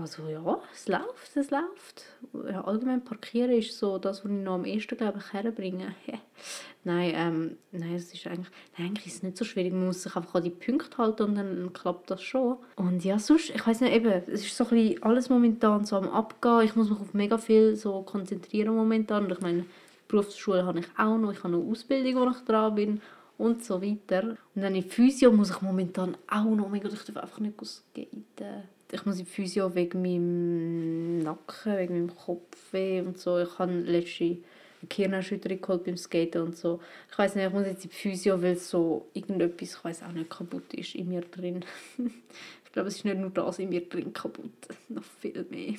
Also 0.00 0.28
ja, 0.28 0.60
es 0.72 0.86
läuft, 0.86 1.36
es 1.36 1.50
läuft. 1.50 2.04
Ja, 2.50 2.62
allgemein 2.62 3.04
parkieren 3.04 3.50
ist 3.50 3.76
so 3.76 3.98
das, 3.98 4.24
was 4.24 4.30
ich 4.30 4.38
noch 4.38 4.54
am 4.54 4.64
ehesten, 4.64 4.96
glaube 4.96 5.18
ich, 5.18 5.32
herbringe. 5.32 5.94
nein, 6.84 7.12
ähm, 7.14 7.58
nein, 7.72 7.94
es 7.94 8.12
ist 8.12 8.26
eigentlich, 8.26 8.50
nein, 8.76 8.88
eigentlich 8.88 9.06
ist 9.06 9.16
es 9.16 9.22
nicht 9.24 9.36
so 9.36 9.44
schwierig. 9.44 9.72
Man 9.72 9.86
muss 9.86 10.04
sich 10.04 10.14
einfach 10.14 10.36
an 10.36 10.44
die 10.44 10.50
Punkte 10.50 10.98
halten 10.98 11.22
und 11.24 11.34
dann 11.34 11.72
klappt 11.72 12.10
das 12.10 12.22
schon. 12.22 12.58
Und 12.76 13.04
ja, 13.04 13.18
sonst, 13.18 13.50
ich 13.50 13.66
weiß 13.66 13.80
nicht, 13.80 13.92
eben, 13.92 14.22
es 14.28 14.44
ist 14.44 14.56
so 14.56 14.64
ein 14.64 14.70
bisschen 14.70 15.02
alles 15.02 15.30
momentan 15.30 15.84
so 15.84 15.96
am 15.96 16.08
Abgehen. 16.10 16.62
Ich 16.62 16.76
muss 16.76 16.90
mich 16.90 17.00
auf 17.00 17.14
mega 17.14 17.38
viel 17.38 17.74
so 17.74 18.02
konzentrieren 18.02 18.76
momentan. 18.76 19.24
Und 19.24 19.32
ich 19.32 19.40
meine, 19.40 19.64
Berufsschule 20.06 20.64
habe 20.64 20.80
ich 20.80 20.86
auch 20.96 21.18
noch, 21.18 21.32
ich 21.32 21.42
habe 21.42 21.54
eine 21.54 21.64
Ausbildung, 21.64 22.22
wo 22.22 22.30
ich 22.30 22.44
dran 22.44 22.74
bin 22.76 23.00
und 23.36 23.64
so 23.64 23.82
weiter. 23.82 24.36
Und 24.54 24.62
dann 24.62 24.76
in 24.76 24.84
Physio 24.84 25.32
muss 25.32 25.50
ich 25.50 25.60
momentan 25.60 26.16
auch 26.30 26.44
noch, 26.44 26.66
oh 26.66 26.68
mein 26.68 26.82
Gott, 26.82 26.92
ich 26.92 27.04
darf 27.04 27.16
einfach 27.16 27.40
nicht 27.40 27.58
ausgehen 27.58 28.26
ich 28.90 29.04
muss 29.04 29.18
in 29.18 29.24
die 29.24 29.30
Physio 29.30 29.74
wegen 29.74 30.02
meinem 30.02 31.18
Nacken, 31.18 31.76
wegen 31.76 31.94
meinem 31.94 32.16
Kopfweh 32.16 33.00
und 33.00 33.18
so. 33.18 33.38
Ich 33.38 33.58
habe 33.58 33.72
letzte 33.72 34.38
Gehirnerschütterung 34.88 35.60
geholt 35.60 35.84
beim 35.84 35.96
Skaten 35.96 36.42
und 36.42 36.56
so. 36.56 36.80
Ich 37.10 37.18
weiß 37.18 37.34
nicht, 37.34 37.46
ich 37.46 37.52
muss 37.52 37.66
jetzt 37.66 37.84
in 37.84 37.90
die 37.90 37.96
Physio, 37.96 38.40
weil 38.40 38.56
so 38.56 39.08
irgendetwas, 39.12 39.74
ich 39.74 39.84
weiß 39.84 40.02
auch 40.04 40.12
nicht, 40.12 40.30
kaputt 40.30 40.72
ist 40.74 40.94
in 40.94 41.08
mir 41.08 41.22
drin. 41.22 41.64
ich 41.98 42.72
glaube, 42.72 42.88
es 42.88 42.96
ist 42.96 43.04
nicht 43.04 43.18
nur 43.18 43.30
das 43.30 43.58
in 43.58 43.68
mir 43.68 43.86
drin 43.88 44.12
kaputt, 44.12 44.52
noch 44.88 45.04
viel 45.20 45.44
mehr. 45.50 45.74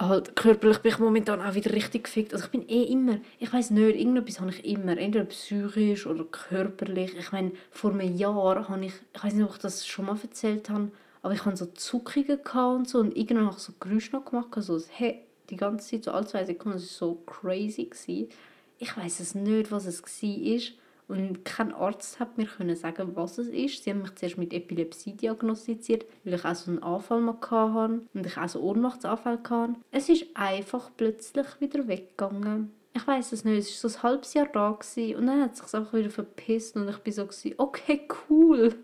Halt, 0.00 0.36
körperlich 0.36 0.78
bin 0.78 0.92
ich 0.92 0.98
momentan 1.00 1.42
auch 1.42 1.54
wieder 1.54 1.72
richtig 1.72 2.04
gefickt. 2.04 2.32
Also 2.32 2.44
ich 2.44 2.52
bin 2.52 2.68
eh 2.68 2.84
immer, 2.84 3.18
ich 3.40 3.52
weiß 3.52 3.70
nicht, 3.70 3.96
irgendetwas 3.96 4.40
habe 4.40 4.50
ich 4.50 4.64
immer, 4.64 4.96
entweder 4.96 5.24
psychisch 5.24 6.06
oder 6.06 6.24
körperlich. 6.24 7.16
Ich 7.18 7.32
meine, 7.32 7.50
vor 7.72 7.90
einem 7.90 8.16
Jahr 8.16 8.68
habe 8.68 8.84
ich, 8.84 8.92
ich 9.12 9.24
weiß 9.24 9.34
nicht, 9.34 9.44
ob 9.44 9.54
ich 9.54 9.58
das 9.58 9.86
schon 9.86 10.06
mal 10.06 10.16
erzählt 10.22 10.70
habe, 10.70 10.92
aber 11.22 11.34
ich 11.34 11.44
hatte 11.44 11.56
so 11.56 11.66
Zuckungen 11.66 12.38
und 12.76 12.88
so 12.88 12.98
und 12.98 13.16
irgendwann 13.16 13.46
habe 13.46 13.56
ich 13.56 13.62
so 13.62 13.72
Geräusche 13.78 14.12
noch 14.12 14.24
gemacht, 14.24 14.48
so 14.58 14.80
hey, 14.90 15.24
die 15.50 15.56
ganze 15.56 15.90
Zeit, 15.90 16.04
so 16.04 16.12
alle 16.12 16.26
zwei 16.26 16.44
Sekunden, 16.44 16.78
war 16.78 16.98
so 16.98 17.14
crazy. 17.26 17.84
Gewesen. 17.84 18.28
Ich 18.78 18.96
weiß 18.96 19.20
es 19.20 19.34
nicht, 19.34 19.72
was 19.72 19.86
es 19.86 20.02
war. 20.02 20.60
Und 21.08 21.42
kein 21.46 21.72
Arzt 21.72 22.20
hat 22.20 22.36
mir 22.36 22.44
können 22.44 22.76
sagen, 22.76 23.16
was 23.16 23.38
es 23.38 23.48
ist. 23.48 23.82
Sie 23.82 23.90
haben 23.90 24.02
mich 24.02 24.14
zuerst 24.14 24.36
mit 24.36 24.52
Epilepsie 24.52 25.14
diagnostiziert, 25.14 26.04
weil 26.22 26.34
ich 26.34 26.44
auch 26.44 26.54
so 26.54 26.70
einen 26.70 26.82
Anfall 26.82 27.22
mal 27.22 27.38
hatte 27.40 28.02
und 28.12 28.26
ich 28.26 28.36
auch 28.36 28.48
so 28.48 28.60
Ohnmachtsanfall 28.60 29.38
hatte. 29.48 29.76
Es 29.90 30.10
ist 30.10 30.26
einfach 30.34 30.90
plötzlich 30.96 31.46
wieder 31.60 31.88
weggegangen 31.88 32.72
ich 32.98 33.06
weiß 33.06 33.32
es 33.32 33.44
nicht, 33.44 33.58
es 33.58 33.84
war 33.84 33.90
so 33.90 33.98
ein 33.98 34.02
halbes 34.02 34.34
Jahr 34.34 34.46
da 34.46 34.72
gewesen, 34.72 35.16
und 35.16 35.26
dann 35.26 35.42
hat 35.42 35.52
es 35.52 35.58
sich 35.60 35.74
einfach 35.74 35.94
wieder 35.94 36.10
verpisst 36.10 36.76
und 36.76 36.88
ich 36.88 36.98
bin 36.98 37.12
so 37.12 37.26
gewesen, 37.26 37.54
okay, 37.56 38.08
cool. 38.28 38.74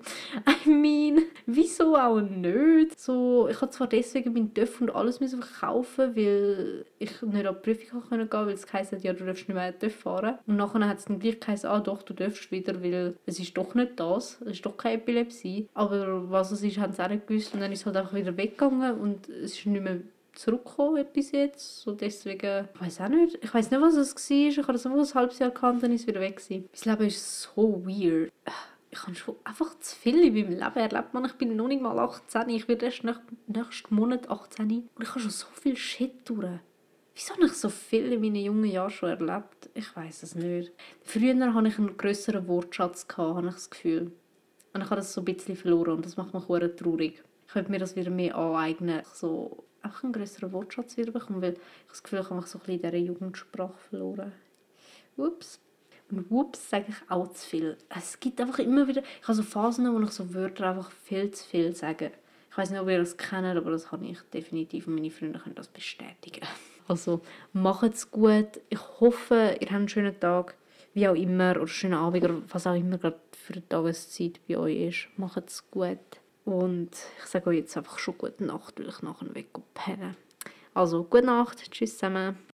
I 0.66 0.68
mean, 0.68 1.23
wieso 1.47 1.97
auch 1.97 2.21
nicht? 2.21 2.99
So, 2.99 3.49
ich 3.49 3.61
habe 3.61 3.71
zwar 3.73 3.88
deswegen 3.88 4.33
mein 4.33 4.54
TÜV 4.54 4.80
und 4.83 4.94
alles 4.94 5.21
müssen 5.21 5.42
verkaufen, 5.42 6.14
weil 6.14 6.85
ich 6.99 7.23
nicht 7.23 7.47
an 7.47 7.54
die 7.54 7.61
Prüfung 7.61 8.02
gehen 8.02 8.28
konnte, 8.28 8.47
weil 8.47 8.54
es 8.54 8.73
heisst, 8.73 8.92
ja, 9.02 9.12
du 9.12 9.25
darfst 9.25 9.49
nicht 9.49 9.54
mehr 9.54 9.76
TÜV 9.76 9.94
fahren. 9.94 10.38
Und 10.47 10.56
nachher 10.56 10.88
hat 10.88 10.99
es 10.99 11.06
dann 11.06 11.18
gleich 11.18 11.40
geheißen, 11.40 11.68
ah 11.68 11.80
doch, 11.80 12.02
du 12.02 12.14
darfst 12.14 12.52
wieder, 12.52 12.83
weil 12.83 13.16
es 13.26 13.40
ist 13.40 13.56
doch 13.56 13.75
nicht 13.75 13.99
das, 13.99 14.40
es 14.42 14.52
ist 14.52 14.66
doch 14.66 14.76
keine 14.76 14.97
Epilepsie. 14.97 15.68
Aber 15.75 16.30
was 16.30 16.52
es 16.52 16.62
ist, 16.62 16.78
haben 16.78 16.92
sie 16.92 17.04
auch 17.04 17.09
nicht 17.09 17.26
gewusst 17.26 17.52
und 17.54 17.61
dann 17.61 17.73
ist 17.73 17.80
es 17.80 17.87
halt 17.87 17.97
einfach 17.97 18.14
wieder 18.14 18.37
weggegangen 18.37 19.00
und 19.00 19.28
es 19.28 19.59
ist 19.59 19.66
nicht 19.66 19.83
mehr 19.83 20.00
zurückgekommen 20.35 21.07
bis 21.12 21.33
jetzt. 21.33 21.81
So 21.81 21.93
deswegen, 21.93 22.69
ich 22.75 22.81
weiß 22.81 23.00
auch 23.00 23.09
nicht. 23.09 23.38
Ich 23.43 23.53
weiß 23.53 23.71
nicht, 23.71 23.81
was 23.81 23.95
es 23.95 24.14
war. 24.14 24.37
Ich 24.37 24.59
habe 24.59 24.73
das 24.73 24.87
einfach 24.87 24.99
ein 24.99 25.14
halbes 25.14 25.38
Jahr 25.38 25.50
gekannt, 25.50 25.83
dann 25.83 25.93
ist 25.93 26.03
es 26.03 26.07
wieder 26.07 26.21
weg. 26.21 26.37
Gewesen. 26.37 26.69
Mein 26.85 26.99
Leben 26.99 27.09
ist 27.09 27.43
so 27.43 27.85
weird. 27.87 28.33
Ich 28.91 29.03
habe 29.03 29.14
schon 29.14 29.37
einfach 29.43 29.79
zu 29.81 29.97
viel 29.97 30.23
in 30.23 30.35
meinem 30.35 30.50
Leben 30.50 30.76
erlebt. 30.76 31.14
Man, 31.14 31.25
ich 31.25 31.33
bin 31.33 31.57
noch 31.57 31.67
nicht 31.67 31.83
mal 31.83 31.99
18. 31.99 32.49
Ich 32.50 32.69
werde 32.69 32.87
erst 32.87 33.03
nächsten 33.47 33.95
Monat 33.95 34.29
18. 34.29 34.67
Und 34.71 35.03
ich 35.03 35.09
habe 35.09 35.21
schon 35.21 35.31
so 35.31 35.47
viel 35.61 35.76
Shit 35.76 36.29
durch. 36.29 36.61
Wieso 37.14 37.35
habe 37.35 37.47
ich 37.47 37.53
so 37.53 37.69
viel 37.69 38.12
in 38.12 38.21
meinen 38.21 38.37
jungen 38.37 38.64
Jahren 38.64 38.91
schon 38.91 39.11
erlebt? 39.11 39.71
Ich 39.75 39.95
weiß 39.95 40.25
es 40.25 40.35
nicht. 40.35 40.73
Früher 41.03 41.55
hatte 41.55 41.69
ich 41.69 41.79
einen 41.79 41.97
grösseren 41.97 42.47
Wortschatz, 42.49 43.07
habe 43.17 43.47
ich 43.47 43.55
das 43.55 43.71
Gefühl. 43.71 44.12
Und 44.73 44.81
ich 44.81 44.91
habe 44.91 44.97
das 44.97 45.12
so 45.12 45.21
ein 45.21 45.25
bisschen 45.25 45.55
verloren 45.55 45.93
und 45.95 46.05
das 46.05 46.17
macht 46.17 46.35
mich 46.35 46.45
traurig. 46.76 47.23
Ich 47.47 47.53
könnte 47.53 47.71
mir 47.71 47.79
das 47.79 47.95
wieder 47.95 48.11
mehr 48.11 48.37
aneignen. 48.37 49.03
So 49.12 49.64
auch 49.85 50.03
einen 50.03 50.12
größeren 50.12 50.53
Wortschatz 50.53 50.97
wieder 50.97 51.12
bekommen, 51.12 51.43
weil 51.43 51.55
ich 51.55 51.61
das 51.88 52.03
Gefühl 52.03 52.21
ich 52.21 52.31
habe 52.31 52.47
so 52.47 52.59
ein 52.59 52.61
bisschen 52.61 52.75
in 52.75 52.91
dieser 52.91 52.97
Jugendsprache 52.97 53.79
verloren. 53.91 54.33
Ups. 55.17 55.61
Und 56.11 56.31
Whoops 56.31 56.71
sage 56.71 56.87
ich 56.88 57.11
auch 57.11 57.29
zu 57.33 57.49
viel. 57.49 57.79
Es 57.88 58.21
gibt 58.21 58.41
einfach 58.41 58.59
immer 58.59 58.87
wieder, 58.87 59.03
ich 59.03 59.23
habe 59.23 59.35
so 59.35 59.43
Phasen, 59.43 59.93
wo 59.93 60.00
ich 60.00 60.11
so 60.11 60.35
Wörter 60.35 60.71
einfach 60.71 60.91
viel 60.91 61.31
zu 61.31 61.45
viel 61.45 61.75
sage. 61.75 62.12
Ich 62.50 62.59
weiß 62.59 62.71
nicht, 62.71 62.81
ob 62.81 62.88
ihr 62.88 62.99
das 62.99 63.17
kennt, 63.17 63.57
aber 63.57 63.71
das 63.71 63.88
kann 63.88 64.05
ich 64.05 64.21
definitiv 64.33 64.87
und 64.87 64.95
meine 64.95 65.11
Freunde 65.11 65.38
können 65.38 65.55
das 65.55 65.69
bestätigen. 65.69 66.47
Also 66.87 67.23
macht's 67.53 68.11
gut. 68.11 68.61
Ich 68.69 69.00
hoffe, 69.00 69.57
ihr 69.59 69.69
habt 69.69 69.73
einen 69.73 69.88
schönen 69.88 70.21
Tag, 70.21 70.55
wie 70.93 71.09
auch 71.09 71.14
immer, 71.14 71.53
oder 71.53 71.67
schönen 71.67 71.95
Abend, 71.95 72.23
oder 72.23 72.43
was 72.49 72.67
auch 72.67 72.75
immer 72.75 72.99
gerade 72.99 73.19
für 73.33 73.55
die 73.55 73.62
Tageszeit 73.62 74.38
bei 74.47 74.59
euch 74.59 74.88
ist. 74.88 75.09
Macht's 75.17 75.69
gut. 75.71 75.99
Und 76.45 76.91
ich 77.19 77.25
sage 77.25 77.51
euch 77.51 77.57
jetzt 77.59 77.77
einfach 77.77 77.99
schon 77.99 78.19
gute 78.19 78.45
Nacht, 78.45 78.79
weil 78.79 78.89
ich 78.89 79.03
nachher 79.03 79.35
weg 79.35 79.49
pennen. 79.73 80.17
Also, 80.75 81.05
gute 81.05 81.27
Nacht. 81.27 81.71
Tschüss 81.71 81.95
zusammen. 81.95 82.39